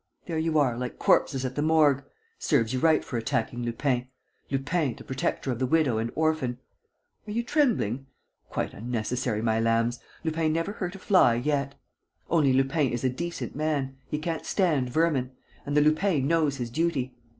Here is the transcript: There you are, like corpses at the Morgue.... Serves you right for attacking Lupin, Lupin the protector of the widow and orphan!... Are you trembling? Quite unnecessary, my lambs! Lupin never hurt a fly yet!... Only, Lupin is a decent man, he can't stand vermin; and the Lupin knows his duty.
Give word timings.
There 0.25 0.39
you 0.39 0.57
are, 0.57 0.75
like 0.79 0.97
corpses 0.97 1.45
at 1.45 1.53
the 1.53 1.61
Morgue.... 1.61 2.03
Serves 2.39 2.73
you 2.73 2.79
right 2.79 3.05
for 3.05 3.17
attacking 3.19 3.61
Lupin, 3.61 4.07
Lupin 4.49 4.95
the 4.95 5.03
protector 5.03 5.51
of 5.51 5.59
the 5.59 5.67
widow 5.67 5.99
and 5.99 6.11
orphan!... 6.15 6.57
Are 7.27 7.31
you 7.31 7.43
trembling? 7.43 8.07
Quite 8.49 8.73
unnecessary, 8.73 9.43
my 9.43 9.59
lambs! 9.59 9.99
Lupin 10.23 10.53
never 10.53 10.71
hurt 10.71 10.95
a 10.95 10.97
fly 10.97 11.35
yet!... 11.35 11.75
Only, 12.31 12.51
Lupin 12.51 12.91
is 12.91 13.03
a 13.03 13.09
decent 13.09 13.55
man, 13.55 13.95
he 14.09 14.17
can't 14.17 14.47
stand 14.47 14.89
vermin; 14.89 15.33
and 15.67 15.77
the 15.77 15.81
Lupin 15.81 16.25
knows 16.27 16.57
his 16.57 16.71
duty. 16.71 17.13